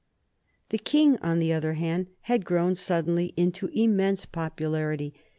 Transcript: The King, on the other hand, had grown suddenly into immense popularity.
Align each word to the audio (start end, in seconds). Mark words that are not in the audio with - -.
The 0.69 0.79
King, 0.79 1.17
on 1.17 1.37
the 1.37 1.53
other 1.53 1.73
hand, 1.73 2.07
had 2.21 2.43
grown 2.43 2.73
suddenly 2.73 3.35
into 3.37 3.67
immense 3.67 4.25
popularity. 4.25 5.13